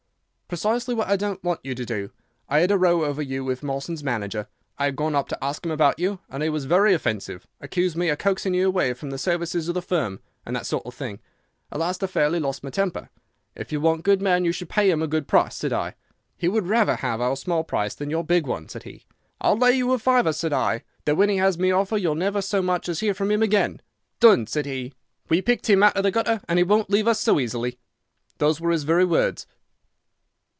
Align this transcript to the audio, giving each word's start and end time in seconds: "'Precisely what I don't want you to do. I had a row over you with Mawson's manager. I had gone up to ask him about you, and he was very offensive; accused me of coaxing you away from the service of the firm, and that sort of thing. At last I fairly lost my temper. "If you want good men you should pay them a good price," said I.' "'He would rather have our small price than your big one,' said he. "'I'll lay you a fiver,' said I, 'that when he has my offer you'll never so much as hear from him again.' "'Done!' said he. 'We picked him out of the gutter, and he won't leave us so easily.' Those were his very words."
"'Precisely 0.51 0.93
what 0.93 1.07
I 1.07 1.15
don't 1.15 1.41
want 1.45 1.61
you 1.63 1.73
to 1.73 1.85
do. 1.85 2.11
I 2.49 2.59
had 2.59 2.71
a 2.71 2.77
row 2.77 3.05
over 3.05 3.21
you 3.21 3.41
with 3.45 3.63
Mawson's 3.63 4.03
manager. 4.03 4.47
I 4.77 4.83
had 4.83 4.97
gone 4.97 5.15
up 5.15 5.29
to 5.29 5.41
ask 5.41 5.63
him 5.65 5.71
about 5.71 5.97
you, 5.97 6.19
and 6.29 6.43
he 6.43 6.49
was 6.49 6.65
very 6.65 6.93
offensive; 6.93 7.47
accused 7.61 7.95
me 7.95 8.09
of 8.09 8.17
coaxing 8.17 8.53
you 8.53 8.67
away 8.67 8.93
from 8.93 9.11
the 9.11 9.17
service 9.17 9.55
of 9.55 9.73
the 9.73 9.81
firm, 9.81 10.19
and 10.45 10.53
that 10.53 10.65
sort 10.65 10.85
of 10.85 10.93
thing. 10.93 11.21
At 11.71 11.79
last 11.79 12.03
I 12.03 12.07
fairly 12.07 12.37
lost 12.41 12.65
my 12.65 12.69
temper. 12.69 13.09
"If 13.55 13.71
you 13.71 13.79
want 13.79 14.03
good 14.03 14.21
men 14.21 14.43
you 14.43 14.51
should 14.51 14.67
pay 14.67 14.89
them 14.89 15.01
a 15.01 15.07
good 15.07 15.25
price," 15.25 15.55
said 15.55 15.71
I.' 15.71 15.95
"'He 16.35 16.49
would 16.49 16.67
rather 16.67 16.97
have 16.97 17.21
our 17.21 17.37
small 17.37 17.63
price 17.63 17.95
than 17.95 18.09
your 18.09 18.25
big 18.25 18.45
one,' 18.45 18.67
said 18.67 18.83
he. 18.83 19.05
"'I'll 19.39 19.55
lay 19.57 19.71
you 19.77 19.93
a 19.93 19.99
fiver,' 19.99 20.33
said 20.33 20.51
I, 20.51 20.83
'that 21.05 21.15
when 21.15 21.29
he 21.29 21.37
has 21.37 21.57
my 21.57 21.71
offer 21.71 21.97
you'll 21.97 22.15
never 22.15 22.41
so 22.41 22.61
much 22.61 22.89
as 22.89 22.99
hear 22.99 23.13
from 23.13 23.31
him 23.31 23.41
again.' 23.41 23.81
"'Done!' 24.19 24.47
said 24.47 24.65
he. 24.65 24.91
'We 25.29 25.43
picked 25.43 25.69
him 25.69 25.81
out 25.81 25.95
of 25.95 26.03
the 26.03 26.11
gutter, 26.11 26.41
and 26.49 26.59
he 26.59 26.63
won't 26.63 26.89
leave 26.89 27.07
us 27.07 27.21
so 27.21 27.39
easily.' 27.39 27.79
Those 28.39 28.59
were 28.59 28.71
his 28.71 28.83
very 28.83 29.05
words." 29.05 29.47